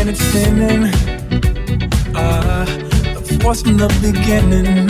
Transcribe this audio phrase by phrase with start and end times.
[0.00, 0.90] and it's thinning.
[2.14, 2.64] Ah,
[3.14, 4.89] the force from the beginning.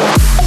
[0.00, 0.39] Mash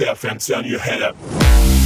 [0.00, 1.85] and turn your head up.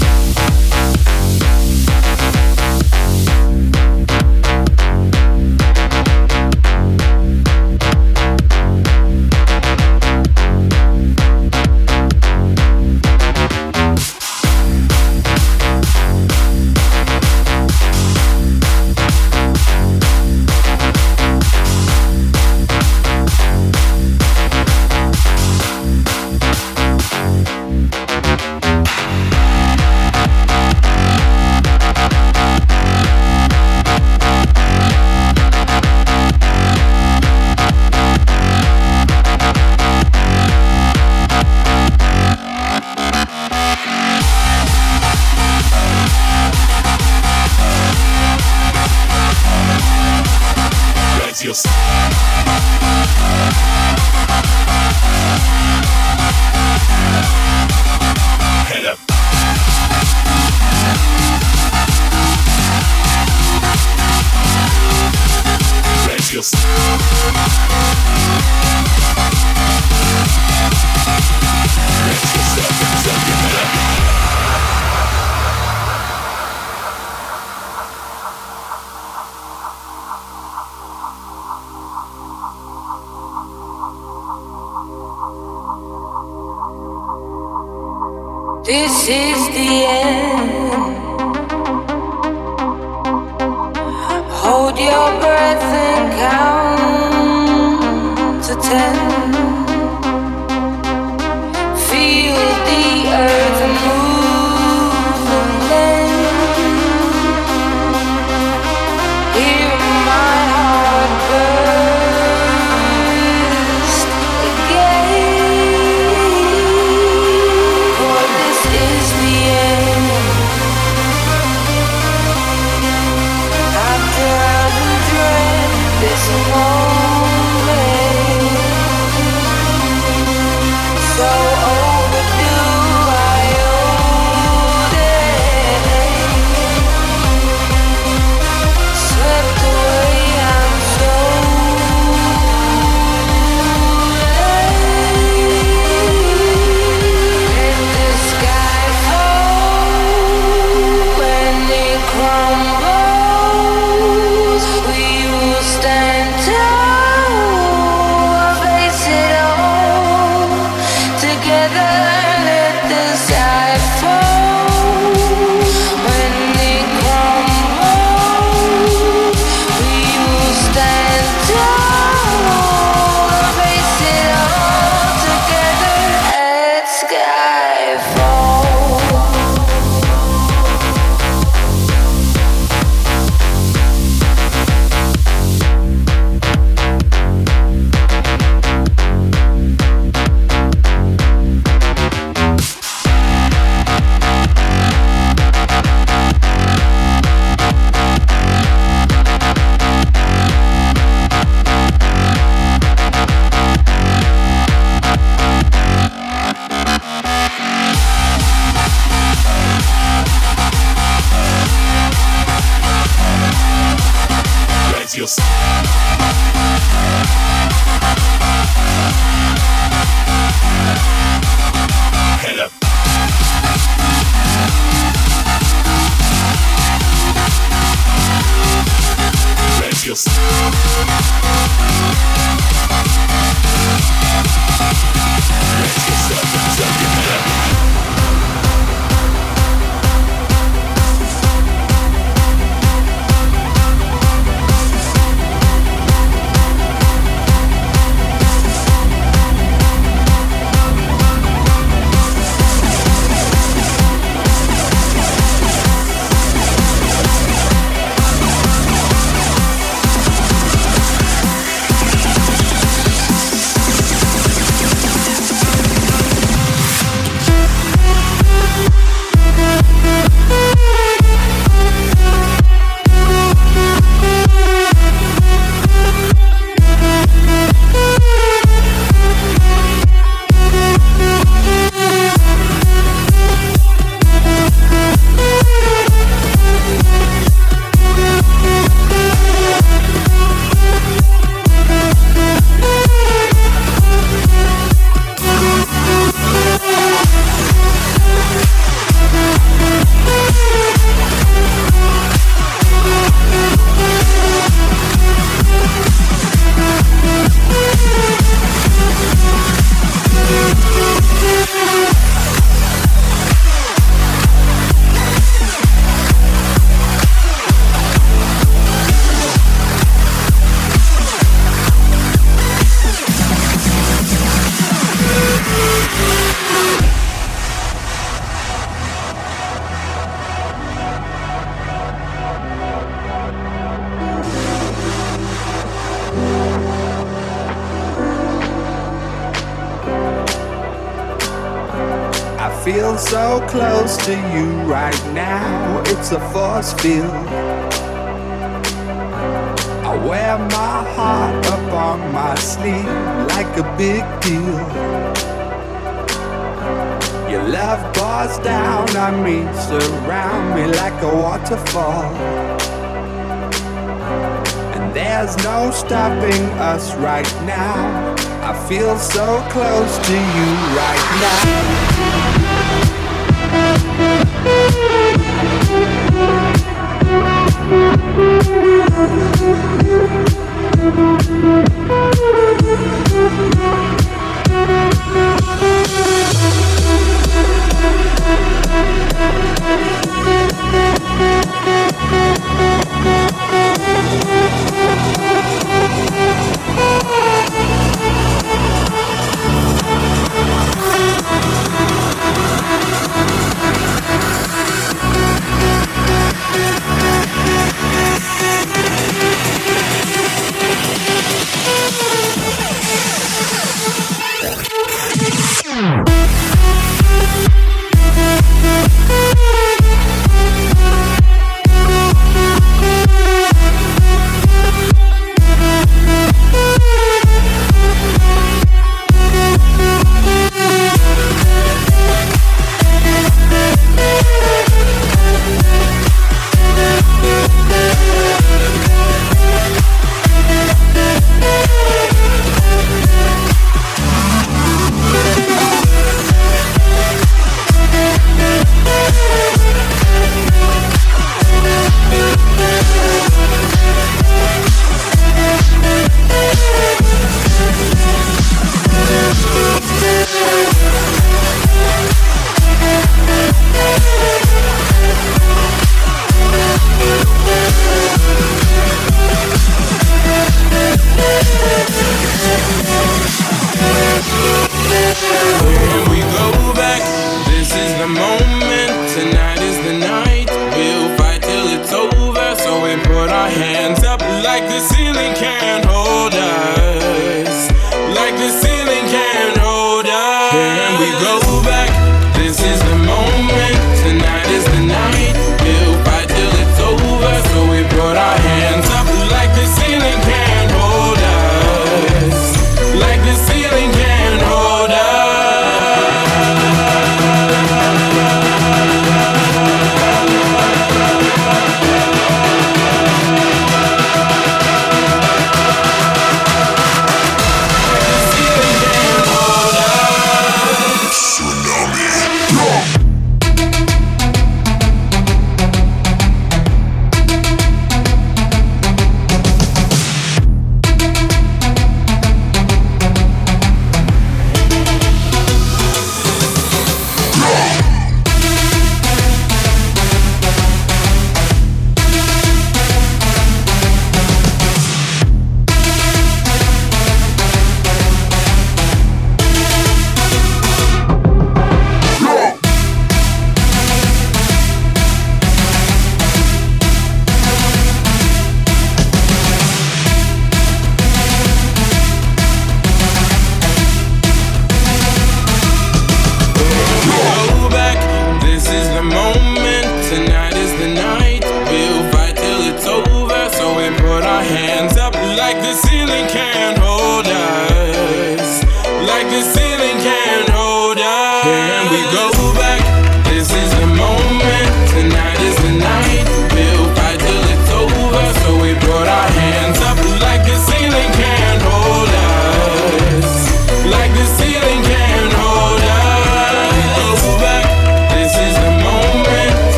[98.71, 99.60] Count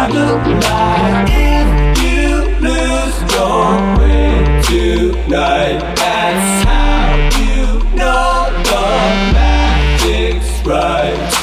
[0.00, 2.30] not look like If you
[2.66, 11.40] lose your way tonight, that's how you know the magic's right.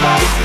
[0.00, 0.38] Bye.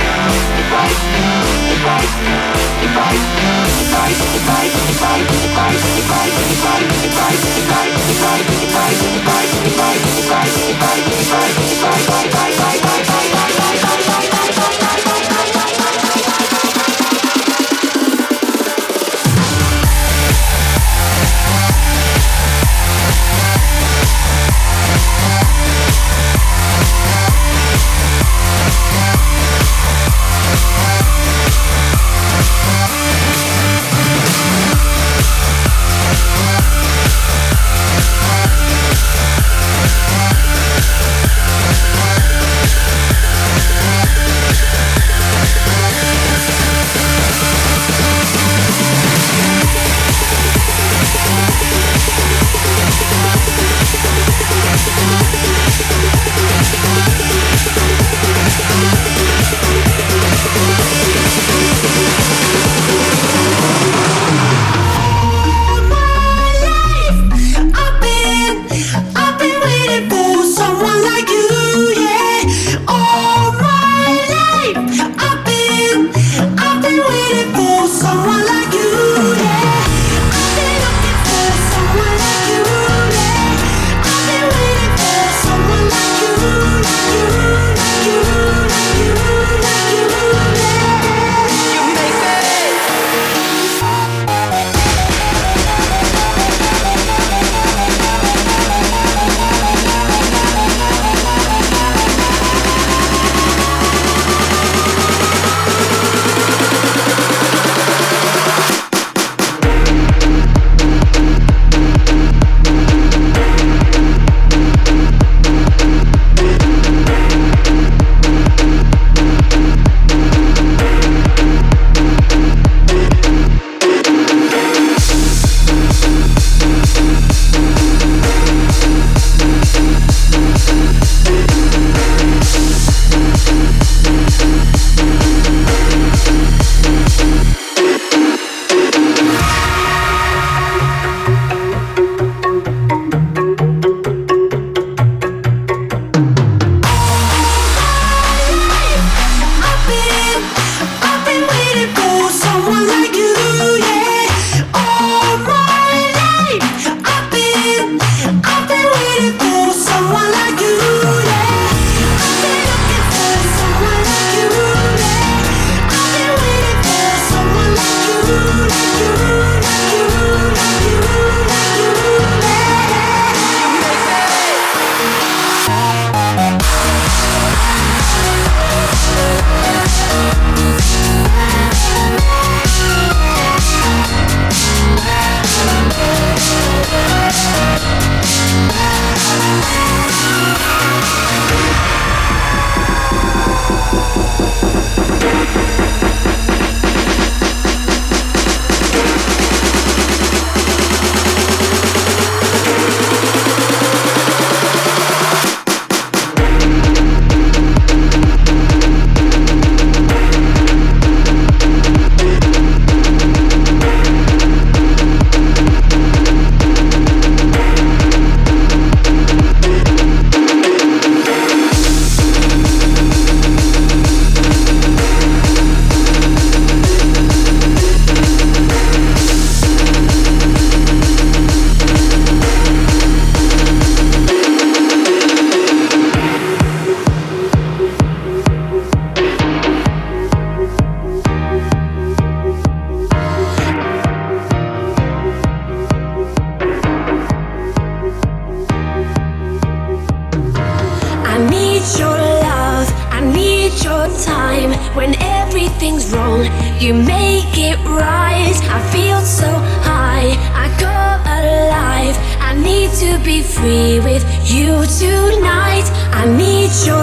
[263.24, 265.90] be free with you tonight.
[266.12, 267.03] I need your.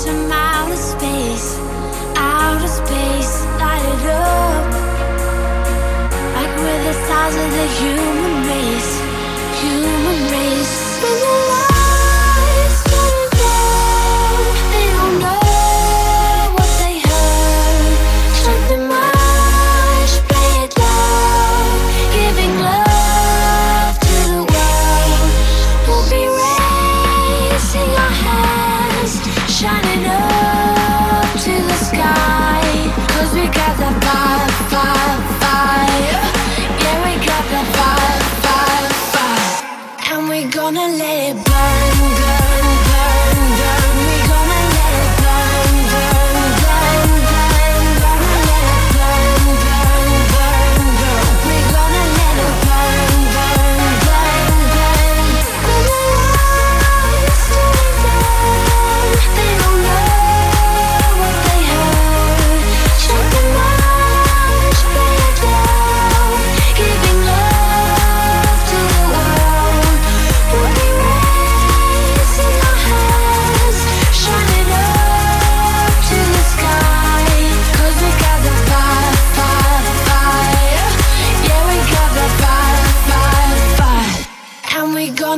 [0.00, 1.58] from outer space,
[2.16, 4.72] outer space, light it up.
[6.34, 6.94] Like we're the
[7.36, 8.92] of the human race,
[9.60, 11.41] human race.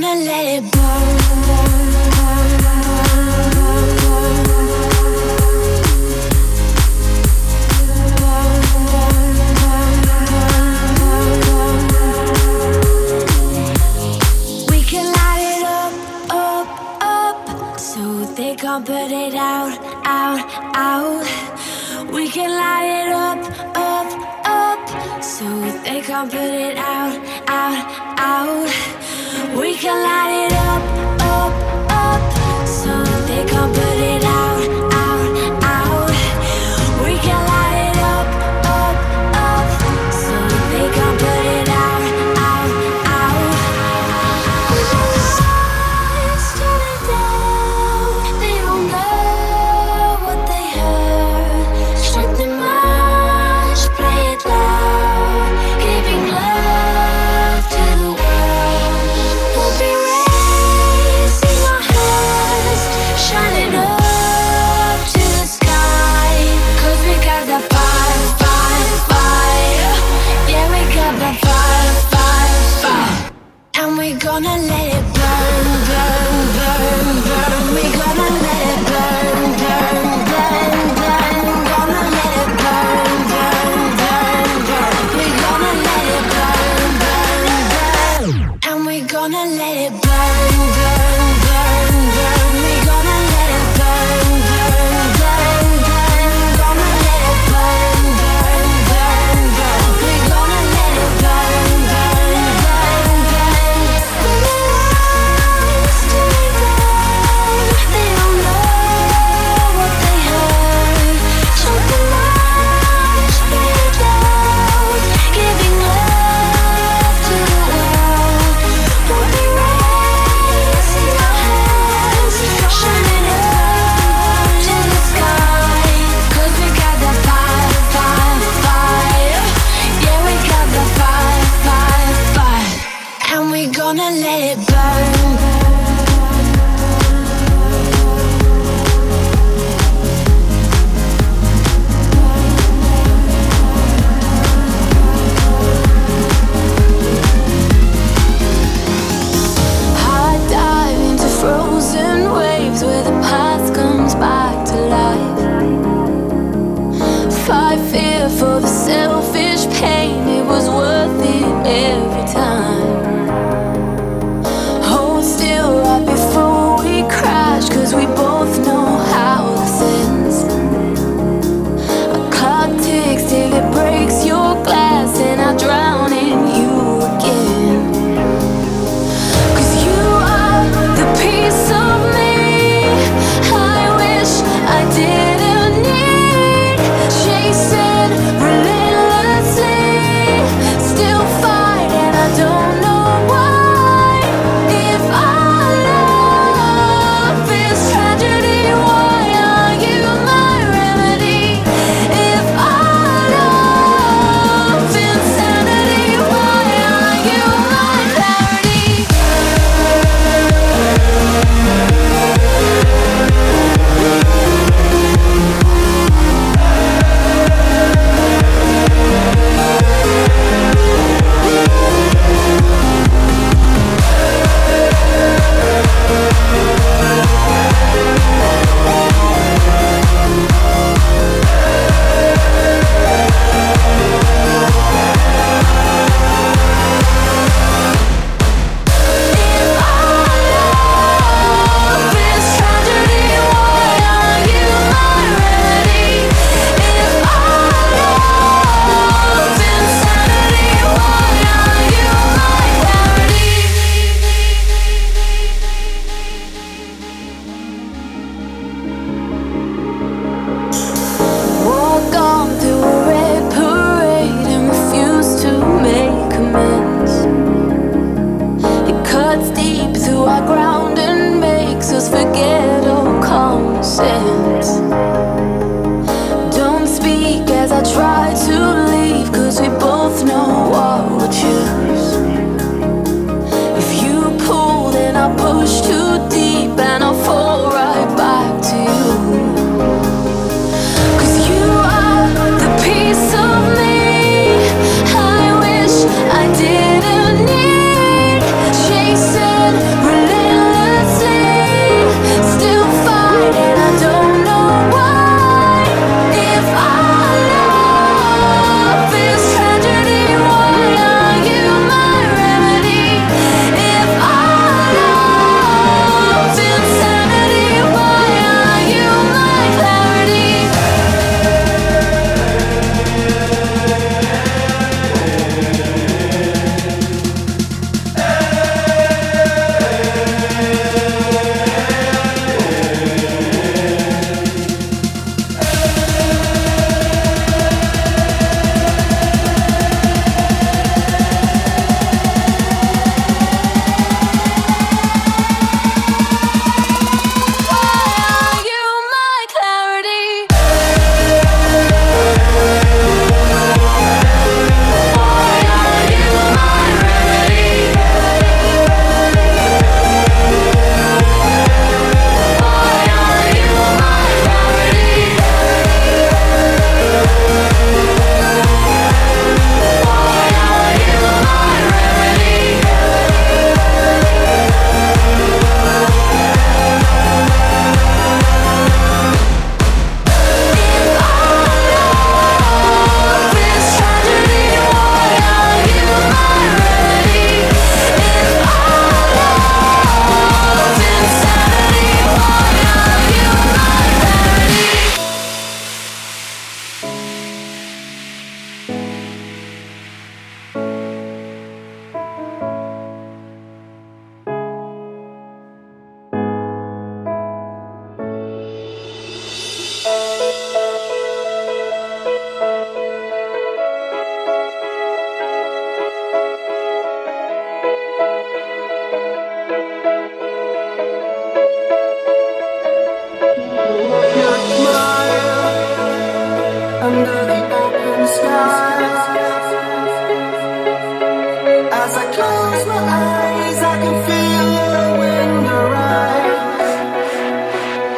[0.01, 1.15] gonna let it burn.
[18.57, 20.41] can't put it out, out,
[20.75, 22.13] out.
[22.13, 23.39] We can light it up,
[23.77, 24.09] up,
[24.47, 25.23] up.
[25.23, 25.45] So
[25.85, 27.15] they can't put it out,
[27.47, 28.94] out, out.
[29.55, 30.94] We can light it up.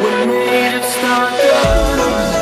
[0.07, 2.36] We're made of stardust.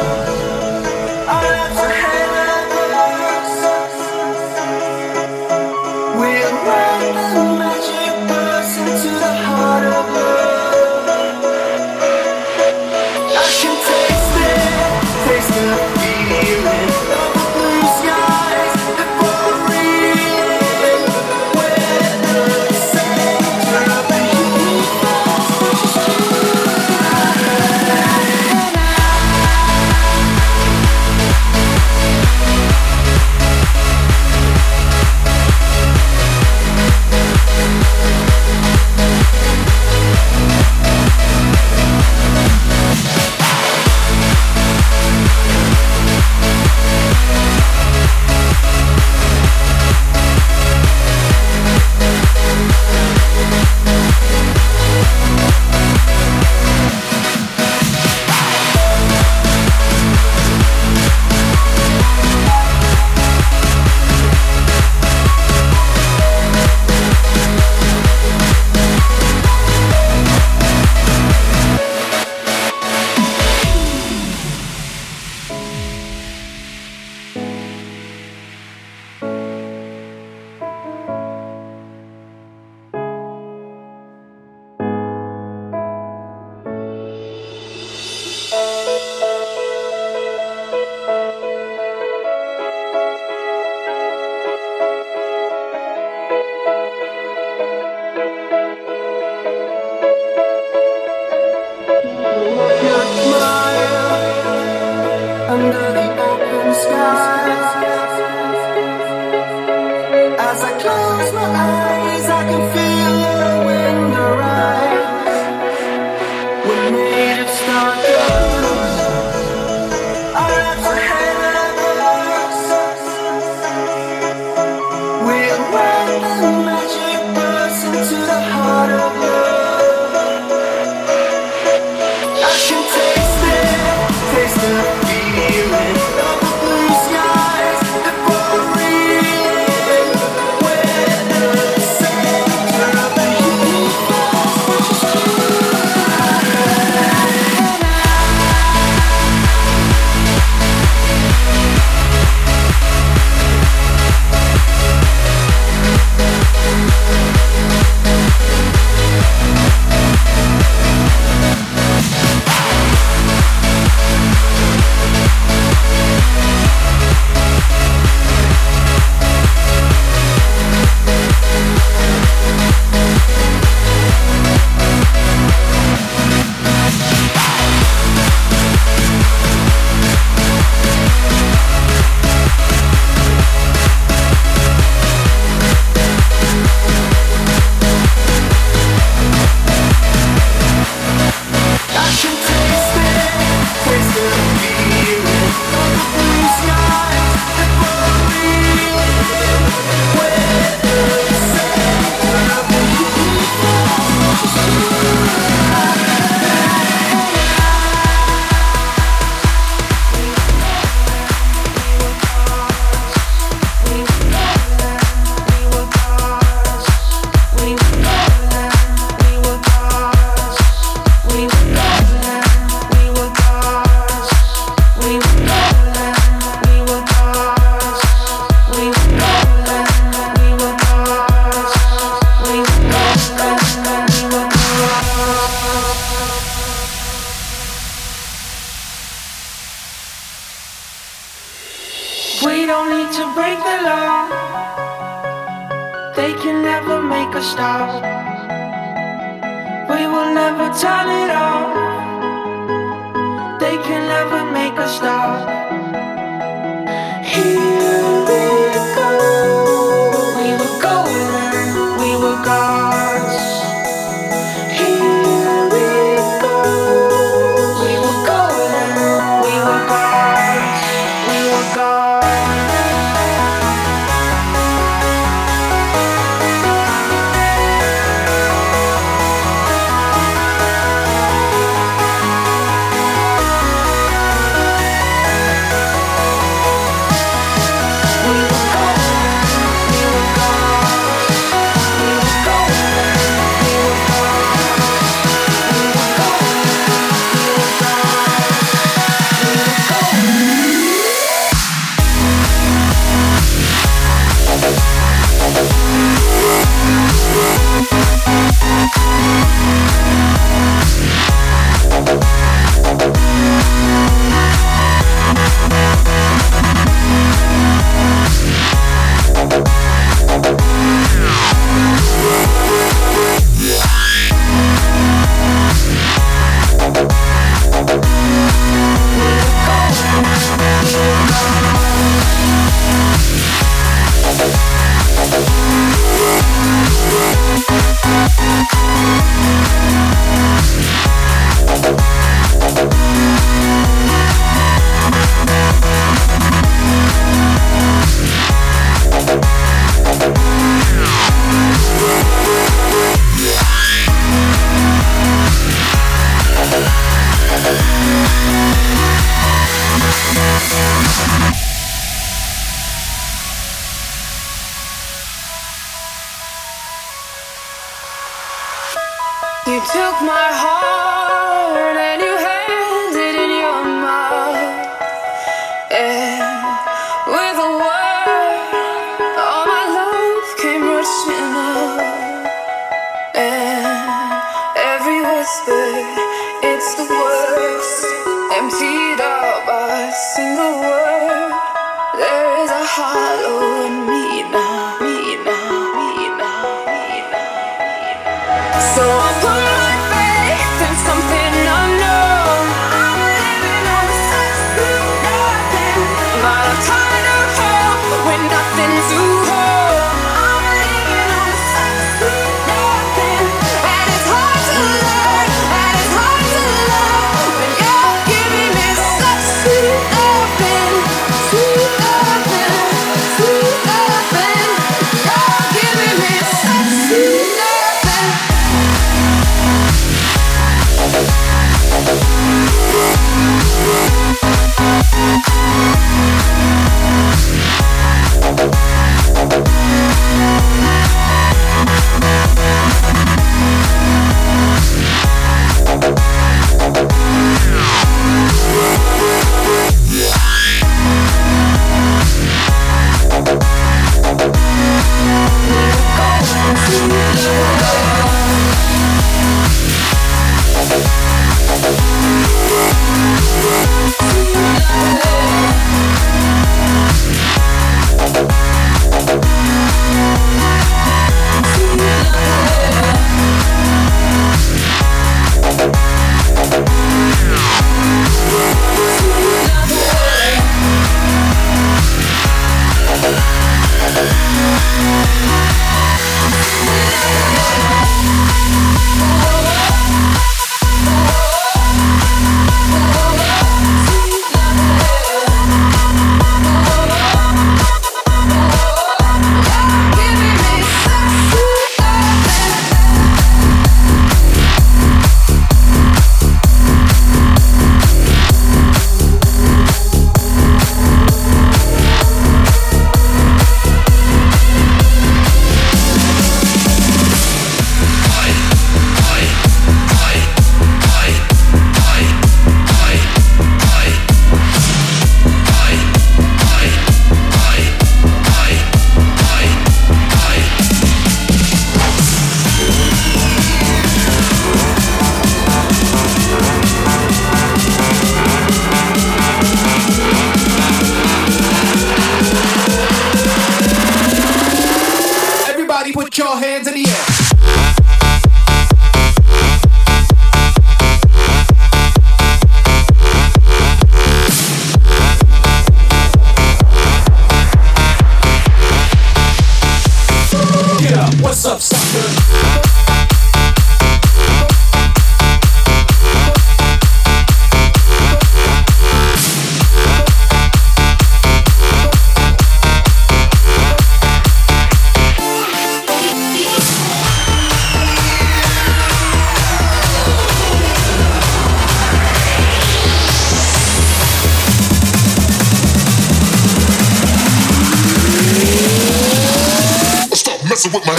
[591.07, 591.13] My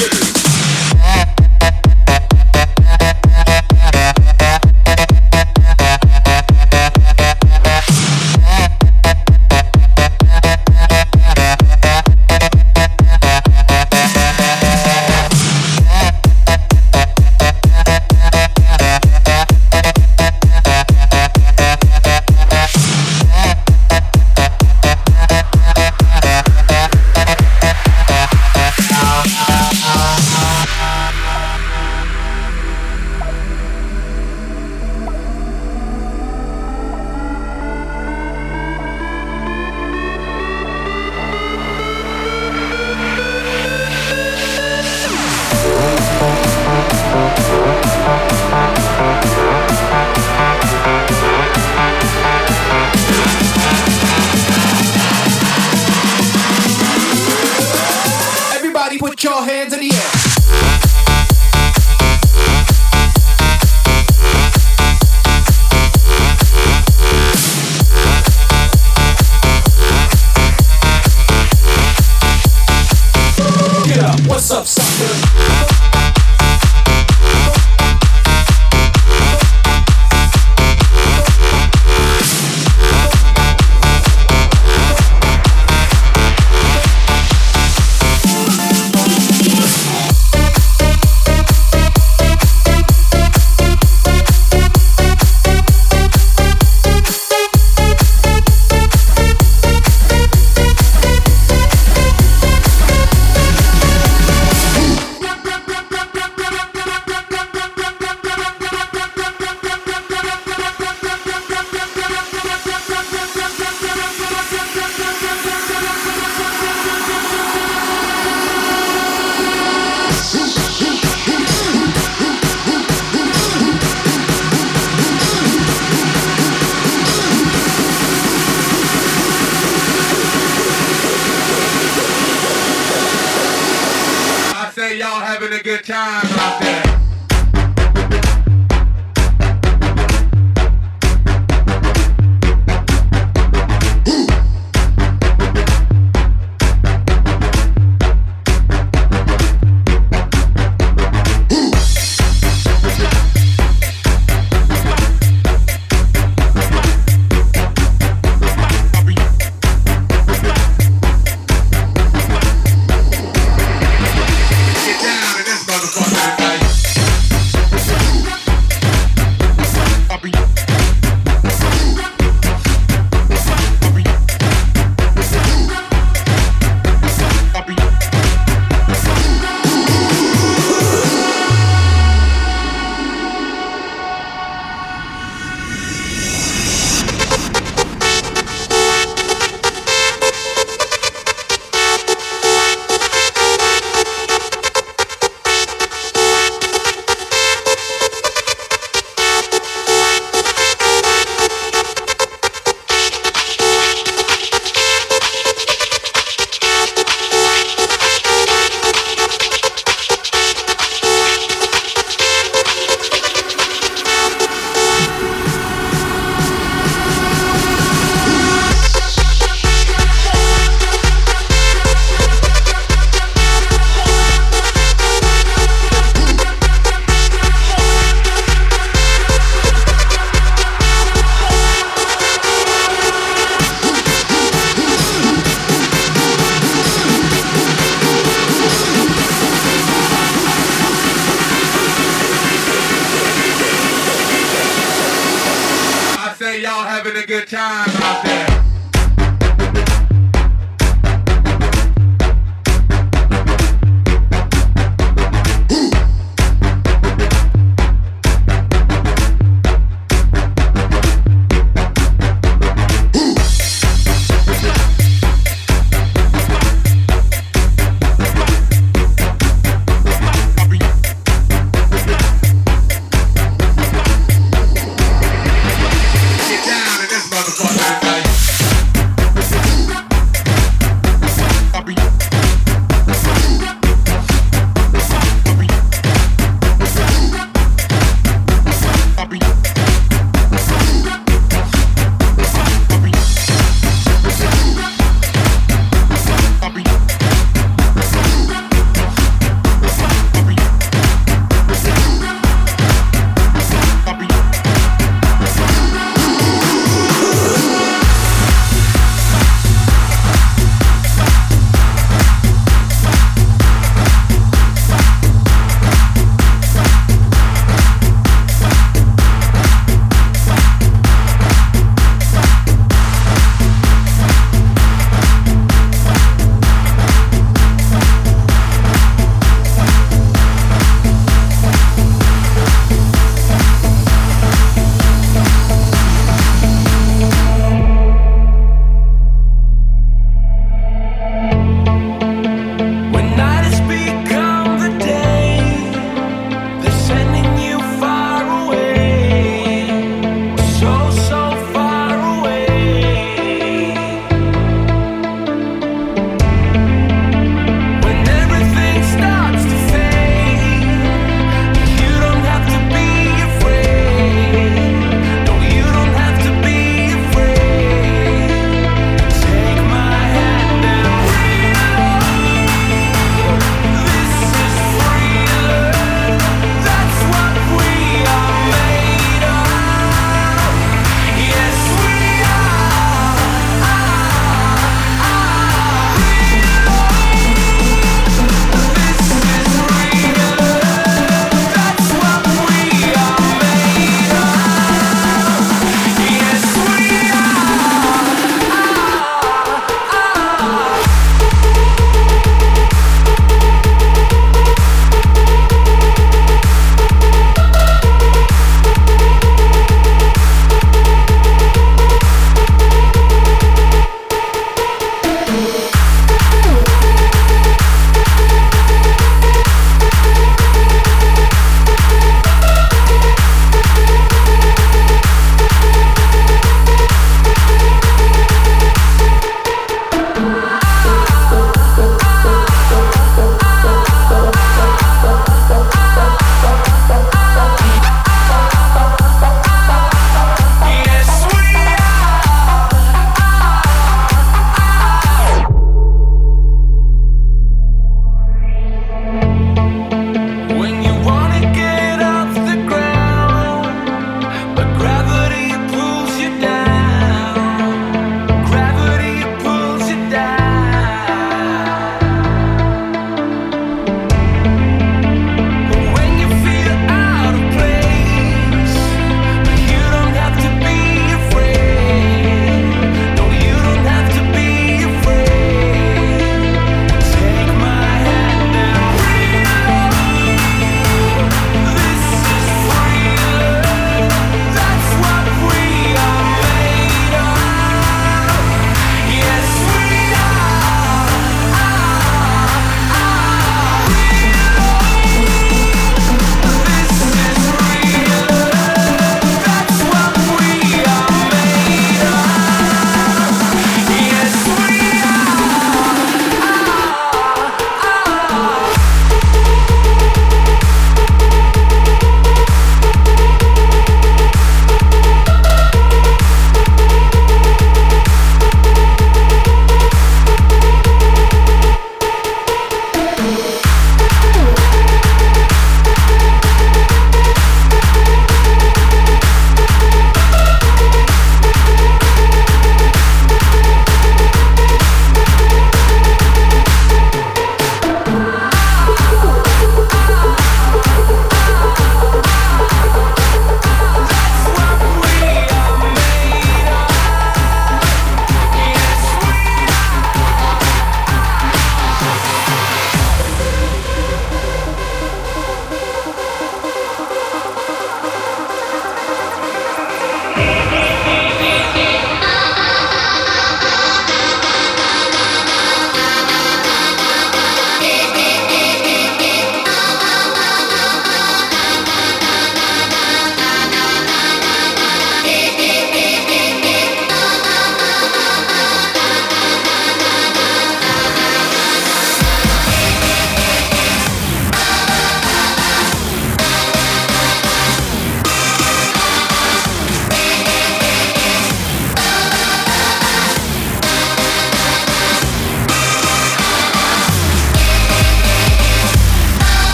[1.02, 1.45] head.